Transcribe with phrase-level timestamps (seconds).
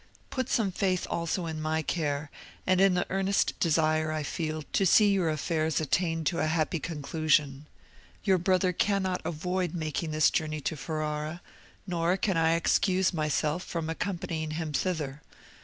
[0.31, 2.31] Put some faith also in my care,
[2.65, 6.79] and in the earnest desire I feel to see your affairs attain to a happy
[6.79, 7.67] conclusion.
[8.23, 11.39] Your brother cannot avoid making this journey to Ferrara,
[11.85, 15.21] nor can I excuse myself from accompanying him thither.